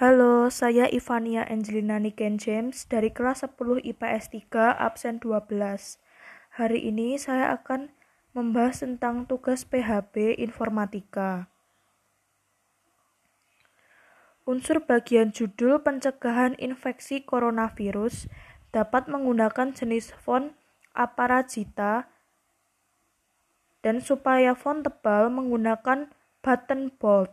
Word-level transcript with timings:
Halo, 0.00 0.48
saya 0.48 0.88
Ivania 0.88 1.44
Angelina 1.44 2.00
Niken 2.00 2.40
James 2.40 2.88
dari 2.88 3.12
kelas 3.12 3.44
10 3.44 3.84
IPS 3.84 4.32
3 4.32 4.80
absen 4.80 5.20
12. 5.20 5.60
Hari 6.56 6.88
ini 6.88 7.20
saya 7.20 7.52
akan 7.52 7.92
membahas 8.32 8.80
tentang 8.80 9.28
tugas 9.28 9.68
PHB 9.68 10.40
Informatika. 10.40 11.52
Unsur 14.48 14.80
bagian 14.88 15.36
judul 15.36 15.84
pencegahan 15.84 16.56
infeksi 16.56 17.20
coronavirus 17.20 18.32
dapat 18.72 19.04
menggunakan 19.04 19.76
jenis 19.76 20.16
font 20.16 20.56
aparajita 20.96 22.08
dan 23.84 24.00
supaya 24.00 24.56
font 24.56 24.80
tebal 24.80 25.28
menggunakan 25.28 26.08
button 26.40 26.88
bold. 26.96 27.28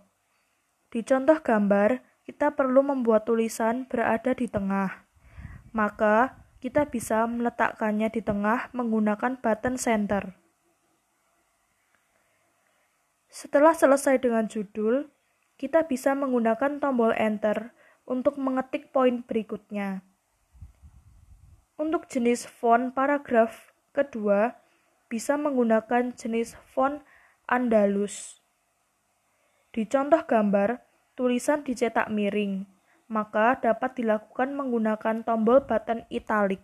Di 0.91 0.99
contoh 1.07 1.39
gambar, 1.39 2.06
kita 2.27 2.51
perlu 2.51 2.83
membuat 2.83 3.23
tulisan 3.23 3.87
berada 3.87 4.35
di 4.35 4.51
tengah. 4.51 5.07
Maka, 5.71 6.43
kita 6.59 6.91
bisa 6.91 7.23
meletakkannya 7.23 8.11
di 8.11 8.19
tengah 8.19 8.67
menggunakan 8.75 9.39
button 9.39 9.79
center. 9.79 10.35
Setelah 13.31 13.71
selesai 13.71 14.19
dengan 14.19 14.51
judul, 14.51 15.07
kita 15.55 15.87
bisa 15.87 16.11
menggunakan 16.19 16.83
tombol 16.83 17.15
enter 17.15 17.71
untuk 18.03 18.35
mengetik 18.35 18.91
poin 18.91 19.23
berikutnya. 19.23 20.03
Untuk 21.79 22.11
jenis 22.11 22.43
font 22.43 22.91
paragraf 22.91 23.71
kedua, 23.95 24.57
bisa 25.07 25.39
menggunakan 25.39 26.11
jenis 26.11 26.59
font 26.75 26.99
Andalus. 27.47 28.43
Di 29.71 29.87
contoh 29.87 30.19
gambar, 30.25 30.86
tulisan 31.17 31.65
dicetak 31.65 32.13
miring, 32.13 32.69
maka 33.09 33.57
dapat 33.57 33.97
dilakukan 33.97 34.53
menggunakan 34.53 35.25
tombol 35.25 35.65
button 35.65 36.05
italic. 36.13 36.61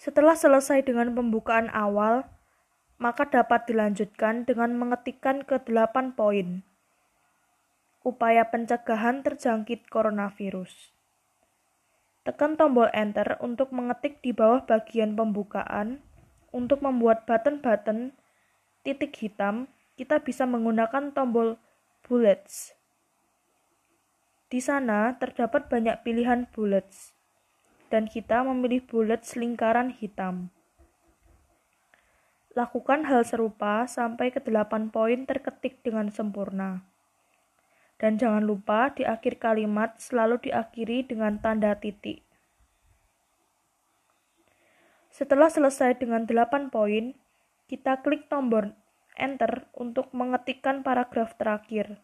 Setelah 0.00 0.32
selesai 0.32 0.80
dengan 0.88 1.12
pembukaan 1.12 1.68
awal, 1.68 2.24
maka 2.96 3.28
dapat 3.28 3.68
dilanjutkan 3.68 4.48
dengan 4.48 4.72
mengetikkan 4.72 5.44
ke 5.44 5.60
8 5.60 6.16
poin. 6.16 6.64
Upaya 8.00 8.48
pencegahan 8.48 9.20
terjangkit 9.20 9.88
coronavirus. 9.92 10.92
Tekan 12.24 12.56
tombol 12.56 12.88
enter 12.96 13.36
untuk 13.44 13.68
mengetik 13.68 14.24
di 14.24 14.32
bawah 14.32 14.64
bagian 14.64 15.12
pembukaan. 15.12 16.00
Untuk 16.54 16.80
membuat 16.80 17.26
button-button 17.26 18.14
titik 18.86 19.12
hitam 19.18 19.73
kita 19.94 20.18
bisa 20.26 20.42
menggunakan 20.42 21.14
tombol 21.14 21.54
bullets. 22.02 22.74
Di 24.50 24.58
sana 24.58 25.14
terdapat 25.18 25.70
banyak 25.70 26.02
pilihan 26.02 26.50
bullets, 26.50 27.14
dan 27.90 28.10
kita 28.10 28.42
memilih 28.42 28.82
bullets 28.82 29.38
lingkaran 29.38 29.94
hitam. 29.94 30.50
Lakukan 32.54 33.02
hal 33.06 33.26
serupa 33.26 33.82
sampai 33.86 34.30
ke 34.30 34.38
8 34.38 34.94
poin 34.94 35.26
terketik 35.26 35.82
dengan 35.82 36.10
sempurna. 36.10 36.86
Dan 37.98 38.18
jangan 38.18 38.46
lupa 38.46 38.94
di 38.94 39.02
akhir 39.02 39.42
kalimat 39.42 39.98
selalu 39.98 40.38
diakhiri 40.50 41.06
dengan 41.06 41.38
tanda 41.38 41.74
titik. 41.78 42.22
Setelah 45.10 45.50
selesai 45.50 45.98
dengan 45.98 46.26
8 46.26 46.70
poin, 46.74 47.14
kita 47.70 48.02
klik 48.02 48.26
tombol 48.26 48.74
Enter 49.14 49.70
untuk 49.78 50.10
mengetikkan 50.10 50.82
paragraf 50.82 51.38
terakhir. 51.38 52.02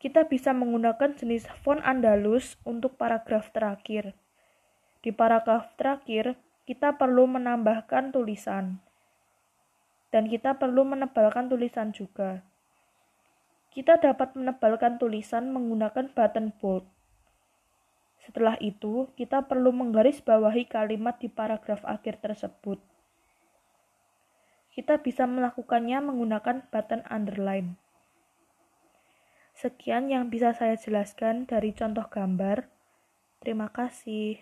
Kita 0.00 0.24
bisa 0.24 0.56
menggunakan 0.56 1.12
jenis 1.16 1.44
font 1.60 1.84
Andalus 1.84 2.56
untuk 2.64 2.96
paragraf 2.96 3.52
terakhir. 3.52 4.16
Di 5.04 5.12
paragraf 5.12 5.76
terakhir, 5.76 6.40
kita 6.64 6.96
perlu 6.96 7.28
menambahkan 7.28 8.10
tulisan. 8.10 8.80
Dan 10.08 10.32
kita 10.32 10.56
perlu 10.56 10.88
menebalkan 10.88 11.52
tulisan 11.52 11.92
juga. 11.92 12.40
Kita 13.68 14.00
dapat 14.00 14.32
menebalkan 14.32 14.96
tulisan 14.96 15.52
menggunakan 15.52 16.08
button 16.16 16.56
bold. 16.56 16.88
Setelah 18.24 18.56
itu, 18.58 19.12
kita 19.14 19.44
perlu 19.44 19.70
menggarisbawahi 19.76 20.66
kalimat 20.66 21.20
di 21.20 21.28
paragraf 21.28 21.84
akhir 21.84 22.24
tersebut. 22.24 22.80
Kita 24.76 25.00
bisa 25.00 25.24
melakukannya 25.24 26.04
menggunakan 26.04 26.68
button 26.68 27.00
underline. 27.08 27.80
Sekian 29.56 30.12
yang 30.12 30.28
bisa 30.28 30.52
saya 30.52 30.76
jelaskan 30.76 31.48
dari 31.48 31.72
contoh 31.72 32.04
gambar. 32.12 32.68
Terima 33.40 33.72
kasih. 33.72 34.36